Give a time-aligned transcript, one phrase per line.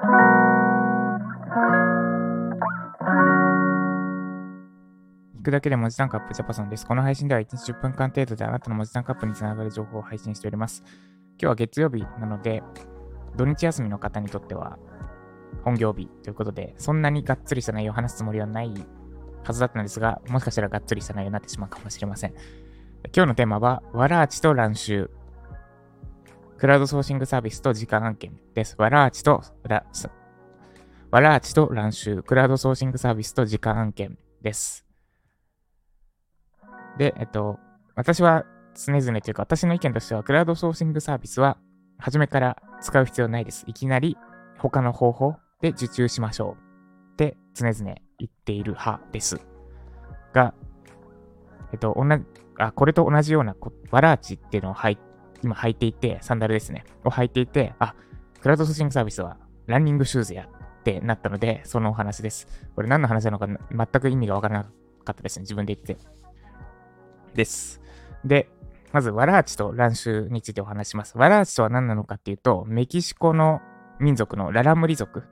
[0.00, 0.04] 聞
[5.42, 6.86] くだけで文字タンクアップジャパソンです。
[6.86, 10.82] この配信では1日10分間程度であなたの文字タンクアップにつながる情報を配信しております。
[11.32, 12.62] 今日は月曜日なので、
[13.36, 14.78] 土日休みの方にとっては
[15.64, 18.72] 本業日ということで、そんなにがっつりした内容を話すつもりはない
[19.44, 22.30] はずだったんですが、もしかしたらがっつりした内容になってしまうかもしれません。
[23.14, 25.10] 今日のテーマは、わらあちと乱収。
[26.60, 28.74] クラウドソーシングサービスと時間案件です。
[28.76, 32.22] わらあちと、わらあちと乱収。
[32.22, 34.84] クラウドソーシングサービスと時間案件です。
[36.98, 37.58] で、えっと、
[37.94, 41.56] 私は常々というか、私の意見としては、クラウドソーシングサービスは、
[41.96, 43.64] 初めから使う必要ないです。
[43.66, 44.18] いきなり
[44.58, 49.40] 他の方法で受注しましょうって常々言っている派です。
[50.34, 50.52] が、
[51.72, 52.22] えっと、同じ、
[52.58, 53.56] あ、これと同じような
[53.90, 54.98] ワラーチっていうのを履い
[55.42, 56.84] 今履いていて、サンダルですね。
[57.04, 57.94] を履いていて、あ、
[58.40, 60.48] クラウドソーシングサービスはランニングシューズや
[60.80, 62.46] ってなったので、そのお話です。
[62.74, 64.64] これ何の話なのか全く意味がわからな
[65.04, 65.42] かったですね。
[65.42, 65.96] 自分で言って。
[67.34, 67.80] です。
[68.24, 68.48] で、
[68.92, 71.16] まず、ワラーチと乱臭についてお話します。
[71.16, 73.60] ワラーチとは何なのかっていうと、メキシコの
[74.00, 75.24] 民族のララムリ族。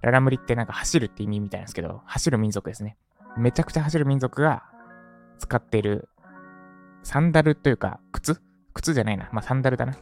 [0.00, 2.96] ララムリってなんか走るって意味みたいなんですけど、走る民族ですね。
[3.36, 4.62] めちゃくちゃ走る民族が
[5.38, 6.08] 使っている
[7.02, 8.40] サンダルというか、靴
[8.78, 9.28] 靴じゃないな。
[9.32, 9.96] まあ、サンダルだな。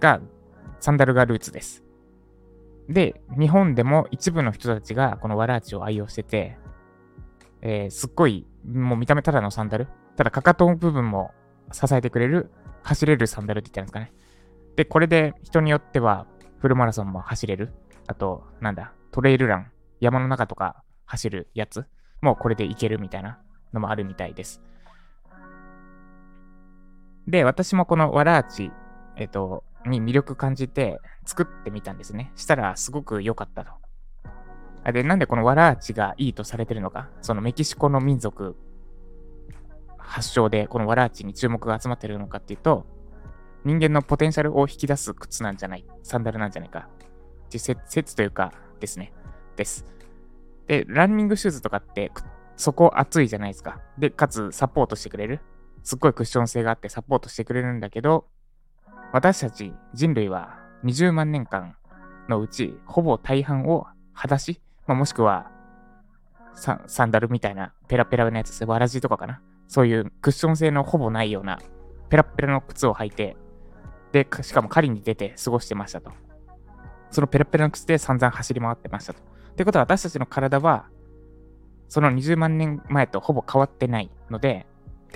[0.00, 0.20] が、
[0.80, 1.84] サンダルがルーツです。
[2.88, 6.58] で、日本でも一部の人たちがこのワラーチを愛用してて、
[7.62, 9.88] えー、すっごいもう見た目ただのサンダル。
[10.16, 11.32] ただかかと部分も
[11.72, 12.50] 支えてくれる、
[12.82, 14.12] 走れるサンダルって言ったんですかね。
[14.76, 16.26] で、これで人によっては
[16.60, 17.72] フルマラソンも走れる。
[18.06, 21.86] あと、なんだ、トレイルラン、山の中とか走るやつ
[22.20, 23.38] もうこれでいけるみたいな
[23.72, 24.62] のもあるみたいです。
[27.26, 28.70] で、私もこのワラーチ、
[29.16, 32.32] えっ、と、に魅力感じて作ってみたんですね。
[32.36, 34.92] したらすごく良かったと。
[34.92, 38.56] で、なんでこのワラーチがいいとされてるのか、そのメキシコの民族
[39.98, 42.86] 発祥でこのワラーチに注目が集まってるのかっていうと、
[43.64, 46.88] 人間のポテンシャルを引き出す靴なんじゃない、サンダルなんじゃないか
[47.46, 49.12] っていう説というかですね、
[49.56, 49.84] です。
[50.68, 52.12] で、ランニングシューズとかって
[52.56, 53.80] そこ厚いじゃないですか。
[53.98, 55.40] で、かつサポートしてくれる。
[55.86, 58.26] すっごいクッション性があってサポートしてくれるんだけど、
[59.12, 61.76] 私たち人類は20万年間
[62.28, 65.48] のうちほぼ大半を裸足まあ、もしくは
[66.54, 69.40] サ、サンダルみたいなペラペラなやつわらじとかかな。
[69.68, 71.60] そういうクッション性のほぼないような
[72.08, 73.36] ペラペラの靴を履いて、
[74.10, 76.10] で、しかも狩りに出て過ごしてましたと。
[77.12, 79.20] そのペラペラの靴で散々走り回ってましたと。
[79.20, 80.88] ってことは私たちの体は、
[81.88, 84.66] その20万年前とほぼ変わってないので、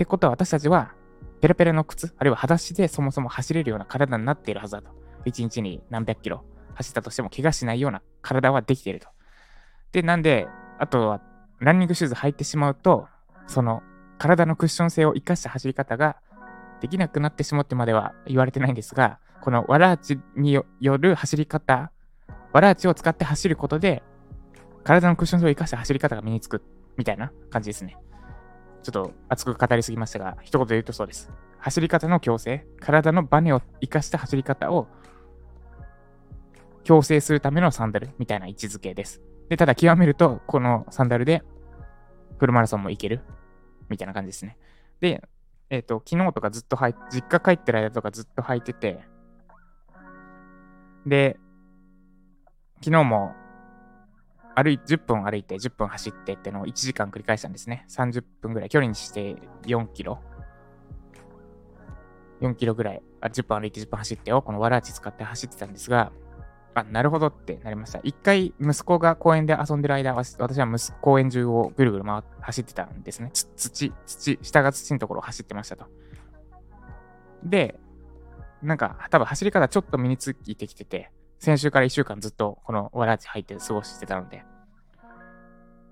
[0.01, 0.93] ってことは私たちは、
[1.41, 4.89] ペラペラの靴、あるいは裸足でそもそも走れるような体になっているはずだと。
[5.25, 9.09] 1日に何百キロ走ったとしても怪我しないような体はできていると。
[9.91, 10.47] で、なんで、
[10.79, 11.21] あとは、
[11.59, 13.07] ランニングシューズ履いてしまうと、
[13.45, 13.83] その、
[14.17, 16.15] 体のクッション性を生かした走り方が
[16.79, 20.65] できなくなってしまってまでは言われてないんですが、このワラーチによ
[20.97, 21.91] る走り方、
[22.53, 24.01] ワラーチを使って走ることで、
[24.83, 26.63] 体のクッション性を生かした走り方が身につく、
[26.97, 27.97] みたいな感じですね。
[28.81, 31.31] ちょっと熱く語りすぎましたが、一言で言うとそうです。
[31.59, 34.87] 走り方の強制、体のバネを生かした走り方を
[36.83, 39.21] 強制するためのサンダルみたいな位置づけです。
[39.49, 41.43] で、ただ極めると、このサンダルで
[42.39, 43.21] フルマラソンも行ける
[43.89, 44.57] みたいな感じですね。
[44.99, 45.21] で、
[45.69, 48.99] えっ、ー、と、昨日とかずっと履い実家帰ってる間とかずっと履いてて、
[51.05, 51.37] で、
[52.83, 53.33] 昨日も
[54.61, 57.85] 歩い10分歩いて10分走ってってのを1時間繰り返したんですね。
[57.89, 58.69] 30分ぐらい。
[58.69, 60.19] 距離にして4キロ。
[62.41, 63.01] 4キロぐらい。
[63.21, 66.11] あ10分歩いて10分走ってをこのわらあち使って走ってたんですが、
[66.73, 67.99] あ、なるほどってなりました。
[68.03, 73.31] 一回、息子が公園で遊んでる間、私は息子公園中をぐるぐる回走ってたんですね。
[73.33, 75.85] 土、土、下が土のところを走ってましたと。
[77.43, 77.79] で、
[78.61, 84.45] なんか、多分走り方ちょっと身についてきてて、先週から1週間ずっとこのわらち入って過ごしてたので、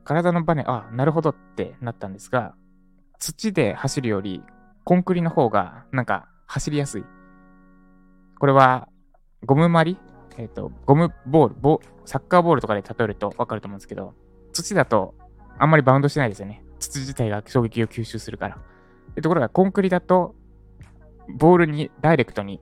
[0.03, 2.55] 体のバネ、あ、なるほどってなったんですが、
[3.19, 4.43] 土で走るより、
[4.83, 7.03] コンクリの方が、なんか、走りやすい。
[8.39, 8.87] これは、
[9.45, 9.97] ゴムまり
[10.39, 14.13] えっ、ー、と、ゴムボールボ、サッカーボールとかで例えるとわかると思うんですけど、
[14.53, 15.13] 土だと
[15.57, 16.63] あんまりバウンドしないですよね。
[16.79, 18.57] 土自体が衝撃を吸収するから。
[19.21, 20.33] ところが、コンクリだと、
[21.27, 22.61] ボールにダイレクトに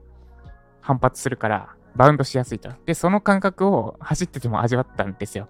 [0.80, 2.70] 反発するから、バウンドしやすいと。
[2.84, 5.48] で、その感覚を走ってても味わったんですよ。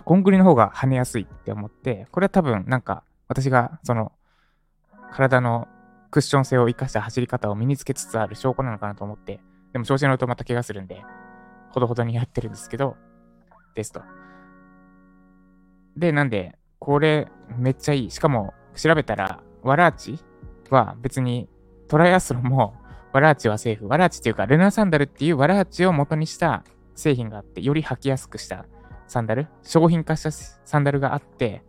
[0.00, 4.12] コンクリの方が跳ねやすいって思って、これは多分なんか私がその
[5.12, 5.68] 体の
[6.10, 9.40] クッション性を生かした走り方を身につけつつある証拠なのかなと思って
[9.74, 11.02] でも調子に乗るとまた怪我するんで、
[11.72, 12.96] ほどほどにやってるんですけど、
[13.74, 14.02] ですと。
[15.96, 17.26] で、なんで、これ
[17.58, 18.10] めっちゃいい。
[18.12, 20.20] しかも、調べたら、ワラーチ
[20.70, 21.48] は別に
[21.88, 22.76] トライアスロンも
[23.12, 23.88] ワラーチはセーフ。
[23.88, 26.62] ワラーチっていうか、ルナサンダルっていうワラーチを元にした
[26.94, 28.64] 製品があって、より履きやすくした
[29.06, 31.62] サンダル、商品化したサンダルがあって、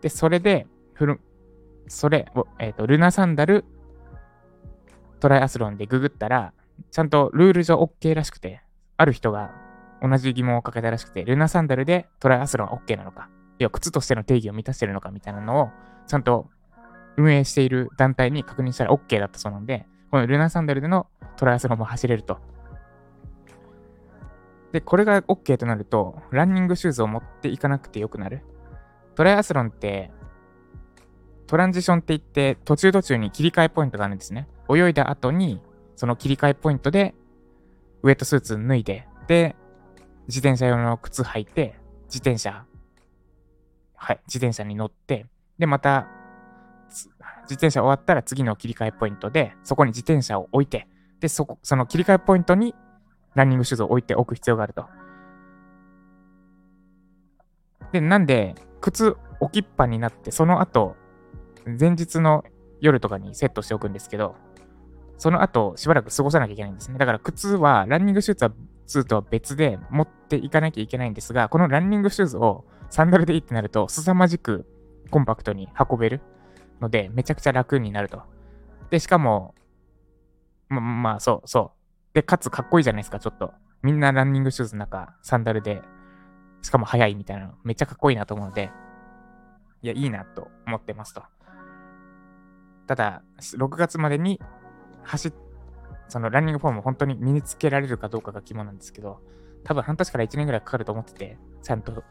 [0.00, 1.20] で、それで、フル、
[1.88, 3.64] それを、えっ、ー、と、ルナサンダル
[5.20, 6.52] トライアスロンでググったら、
[6.90, 8.62] ちゃんとルール上 OK らしくて、
[8.96, 9.50] ある人が
[10.02, 15.68] 同じ疑問をかけたらしくて、ルナサンダルでトライアスロン OK なのか、要は靴としての定義を満たしてるのかみたいなのを、
[16.06, 16.48] ちゃんと
[17.16, 21.06] 運営している団体に確認したら OK だったそうなんで、このルナサンダルでの
[21.36, 22.38] トライアスロンも走れると。
[24.76, 28.42] で、これが OK となると、ランニングシューズを持っていかなくてよくなる。
[29.14, 30.10] トライアスロンって、
[31.46, 34.46] トランジションって言って、途中途中に切り替えポイントがあるんですね。
[34.68, 35.62] 泳いだ後に、
[35.94, 37.14] その切り替えポイントで、
[38.02, 39.56] ウェットスーツ脱いで、で、
[40.28, 42.66] 自転車用の靴履いて、自転車、
[43.94, 45.24] はい、自転車に乗って、
[45.58, 46.06] で、また、
[46.90, 50.86] 自転車終わったら次の切り替えポイントで、そこに自転車を置いて、
[51.20, 52.74] で、そこ、その切り替えポイントに
[53.36, 54.86] ランニングシューズを置いておく必要があると。
[57.92, 60.96] で、なんで、靴置きっぱになって、その後、
[61.78, 62.44] 前日の
[62.80, 64.34] 夜とかにセットしておくんですけど、
[65.18, 66.98] その後、しばらく過ごさなきゃいけないんですね。
[66.98, 68.50] だから靴は、ランニングシューズは
[68.86, 74.66] 2とは別で持っていかなきゃいけないんですが、このランニングシューズをサンダルでいいってなると、凄まじく
[75.10, 76.20] コンパクトに運べる
[76.80, 78.22] ので、めちゃくちゃ楽になると。
[78.90, 79.54] で、しかも、
[80.68, 81.75] ま、まあ、そう、そう。
[82.16, 83.52] で、かつかっこいいじゃないですか、ちょっと。
[83.82, 85.82] みんなランニングシューズの中、サンダルで、
[86.62, 88.70] しかも速いみたいなの、めっちゃかっこいいなと思うので、
[89.82, 91.22] いや、いいなと思ってますと。
[92.86, 93.22] ただ、
[93.58, 94.40] 6月までに
[95.02, 95.32] 走っ、
[96.08, 99.20] そのランニングフォームを本当に身につけられるかどうかが肝なんですけど、
[99.64, 102.02] 多分半年から1年ぐらいかかると思ってて、ちゃんと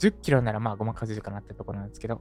[0.00, 2.20] 10キロならまあごまかせるかなってところなんですけど、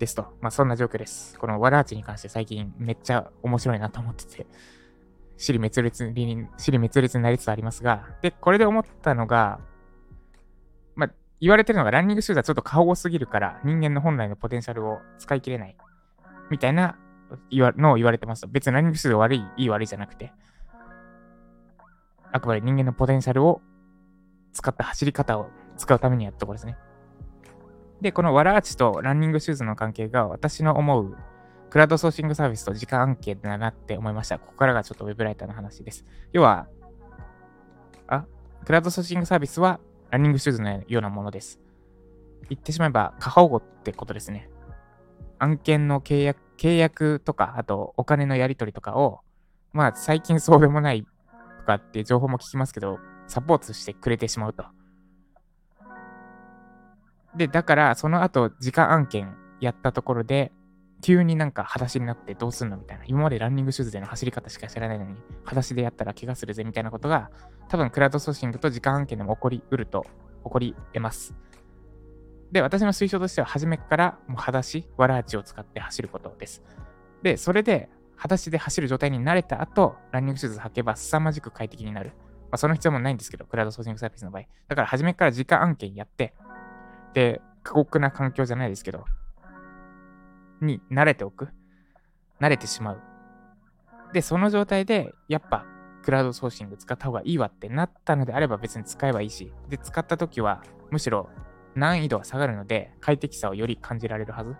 [0.00, 0.36] ですと。
[0.40, 1.38] まあそんな状況です。
[1.38, 4.48] このワラーチに関して最近めっちゃ面白いなと思ってて、
[5.36, 9.60] 尻滅裂に、尻滅裂になりつつありますが、で、これで思ったのが、
[10.94, 11.10] まあ
[11.40, 15.76] 言われてるのがランニングシューズはちょっと過保護すぎるから人間の本来のポテンシャルを使い切れない
[16.50, 16.96] みたいな
[17.50, 18.46] のを言われてます。
[18.46, 20.32] 別にランニングシューズ悪い、いい悪いじゃなくて、
[22.32, 23.60] あくまで人間のポテンシャルを
[24.52, 26.76] 使った走り方を使うためにやったところですね。
[28.00, 31.16] で、このワラーチとランニングシューズの関係が私の思う
[31.74, 34.38] クラウドソーシングサービスと時間案件だなって思いました。
[34.38, 36.04] ここからがちょっとウェブライターの話です。
[36.32, 36.68] 要は、
[38.06, 38.26] あ、
[38.64, 39.80] クラウドソーシングサービスは
[40.10, 41.58] ランニングシューズのようなものです。
[42.48, 44.48] 言ってしまえば過保護ってことですね。
[45.40, 49.22] 案件の契約、契約とか、あとお金のやり取りとかを、
[49.72, 51.08] まあ最近そうでもないと
[51.66, 54.64] かって情報も聞きますけど、サポートしてくれてしまうと。
[57.34, 60.52] で、だからその後時間案件やったところで、
[61.04, 63.04] 急になんか裸足になってどうすんのみたいな。
[63.06, 67.30] 今までランニングシューズでの走り方しか知らないのに、裸足でやったら怪我するぜみたいなことが、
[67.68, 70.06] 多分クラウドソーシングと時間案件でも起こりうると、
[70.44, 71.34] 起こり得ます。
[72.52, 76.62] で、私の推奨としては、初めからもう裸足、わらあちを使って走ることです。
[77.22, 82.12] で、それで、裸足で走る状態に慣れた後、ランニングシューズ履けば凄まじく快適になる。
[82.44, 84.44] まあ、その必要もないんですけど、クラウドソーシングサービスの場合。
[84.68, 86.32] だから、初めから時間案件やって、
[87.12, 89.04] で、過酷な環境じゃないですけど、
[90.64, 91.48] に慣れておく。
[92.40, 93.02] 慣れてしまう。
[94.12, 95.66] で、その状態で、やっぱ、
[96.02, 101.30] クラウドソーシング使った方がいいわってなったのであれば別に使えばいいし、で、使った時は、むしろ
[101.74, 104.50] 難易度は下がるので、快適さをより感じられるはず。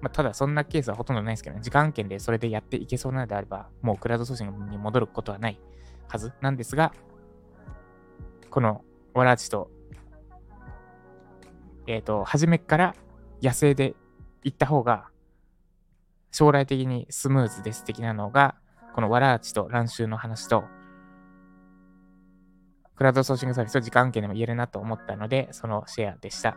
[0.00, 5.60] まあ、ただ、そんなケースはほとんどないですけどね、時間圏でそれでやっていけそうなのであれば、もうクラウドソーシングに戻ることはない
[6.08, 6.92] はずなんですが、
[8.50, 8.84] この
[9.14, 9.70] ワラーチと、
[11.86, 12.94] えっ、ー、と、初めから
[13.42, 13.94] 野生で
[14.44, 15.08] 行った方が、
[16.30, 18.54] 将来的にスムーズです的なのが、
[18.94, 20.64] このワラーチと乱臭の話と、
[22.94, 26.56] クラウドソーシングサービスと時間案件でも言えるなと思ったので、そのシェアでした。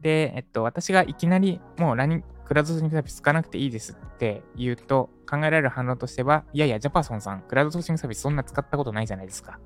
[0.00, 9.58] で、えっと、私がいきなりもうラニ、クラウドソーシングサービス使わなくていいですって言うと、考えられる反論としては、いやいや、ジャパソンさん、クラウドソーシングサービスそんな使ったことないじゃないですか。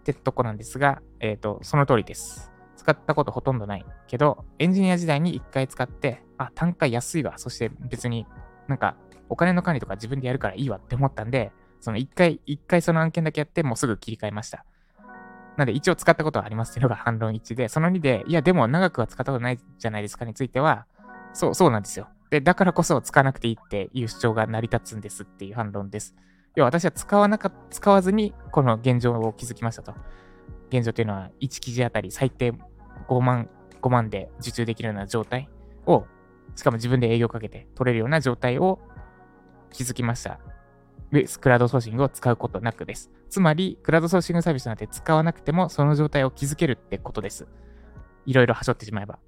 [0.00, 2.53] ってとこなんですが、えっ、と、その通りです。
[2.84, 7.38] 使ったことほとんどないけど、エンジニア時代に一回使って、あ、単価安いわ。
[7.38, 8.26] そして別に
[8.68, 8.96] なんか
[9.30, 11.50] お金の管理とか自分でやるからいいわって思ったんで、
[11.80, 14.66] その一回、一回その案件だけやって、もうすぐ切り替えました。
[15.56, 20.86] なんで一応使ったことはありますっていうのが 反論一致で、その2で、いやでも長くは使ったことないじゃないですかについては、
[21.32, 22.08] そう、そうなんですよ。
[22.28, 26.14] で、だからこそ使わなくていいっていう主張が成り立つんですっていう反論です。
[26.54, 29.94] 要は私は使わなか、使わずにこの現状を築きましたと。
[30.68, 32.52] 現状というのは1記事あたり最低
[33.08, 33.48] 5万、
[33.82, 35.48] 5万で受注できるような状態
[35.86, 36.06] を、
[36.54, 38.80] しかも自分で営業かけて取れるような状態を
[39.70, 40.38] 築きました。
[41.40, 43.10] クラウドソーシングを使うことなくです。
[43.28, 47.46] つまり、クラウドソーシングサービスなんて使わなくても、その状態を築けるってことです。
[48.26, 49.18] いろいろはしょってしまえば。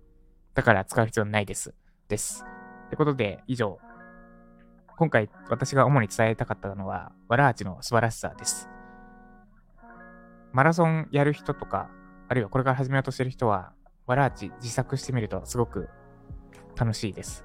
[0.55, 1.75] だから使う必要ないです。
[2.09, 2.45] です。
[2.87, 3.79] ってことで、以上。
[4.97, 8.69] 今回私が主に伝えたかったのは、ワラーチの素晴らしさです。
[10.53, 11.91] マラソンやる人とか、
[12.29, 13.73] あるいはこれから始めようとしてる人は、
[14.07, 15.89] ワラーチ自作してみるとすごく
[16.77, 17.45] 楽しいです。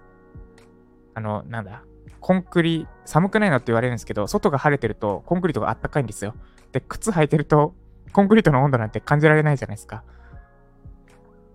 [1.13, 1.83] あの、なんだ、
[2.19, 6.35] コンクリ、寒くないのって言われるんですけど、外が晴れてるとコンクリートがあったかいんですよ。
[6.71, 7.75] で、靴履いてると、
[8.13, 10.03] コンクリートの温度なんて感じられないじゃないですか。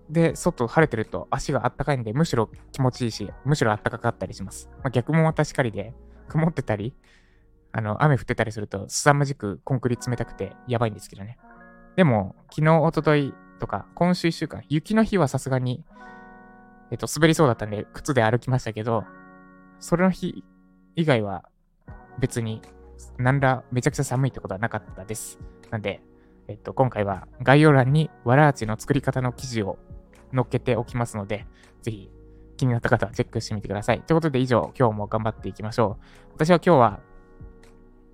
[0.09, 4.69] で、外晴れてると足があったかいんで、むしろ気持ちいいし、むしろあったかかったりします。
[4.77, 5.93] まあ、逆もまたしかりで、
[6.27, 6.95] 曇ってたり、
[7.71, 11.37] あの、雨降ってたりすると、凄まじくコンクリ冷たくてやばいんですけどね。
[11.97, 15.83] でも、昨日、おとといとか、今週1週間、雪の日はさすがに、
[16.91, 19.03] えっと、滑りそうだったんで、靴で歩きましたけど、
[19.79, 20.43] それの日
[20.95, 21.49] 以外は
[22.19, 22.61] 別に
[23.17, 25.39] 何らめちゃくちゃ寒いってことはなかったです。
[25.71, 26.03] なんで、
[26.47, 29.79] えっと、今回は概要欄にわらあちの作り方の記事を
[30.35, 31.47] 載っけておきますので、
[31.81, 32.11] ぜひ
[32.57, 34.01] 気になった方はチェックしてみてください。
[34.03, 35.97] ということで以上、今日も頑張っていきましょ
[36.29, 36.33] う。
[36.35, 36.99] 私は今日は、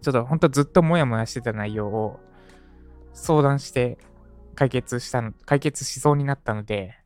[0.01, 2.21] ちょっと本当ずっともやもやしてた内容を
[3.13, 3.97] 相談して
[4.55, 6.97] 解決したの、解決しそうになったので、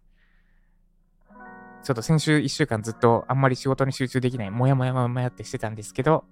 [1.83, 6.25] ちょっと先週1週間ずっとあんまり仕事に集中できない、もやもやもやってしてたんですけど、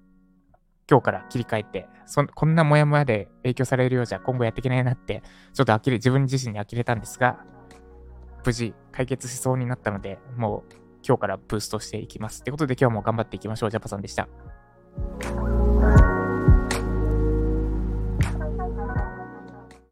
[0.89, 7.43] 今日から切り替えて、そこんなもやもやで影響されるようじゃ今後やっていけないなって、ちょっと呆れ、自分自身に呆れたんですが、
[8.45, 10.75] 無事解決しそうになったので、もう
[11.07, 12.41] 今日からブーストしていきます。
[12.41, 13.71] ってことで今日も頑張っていきましょう。
[13.71, 14.27] ジャパさんでした。